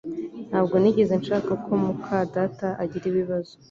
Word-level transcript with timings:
Ntabwo 0.49 0.75
nigeze 0.77 1.13
nshaka 1.21 1.51
ko 1.63 1.71
muka 1.83 2.17
data 2.35 2.67
agira 2.83 3.05
ibibazo 3.11 3.53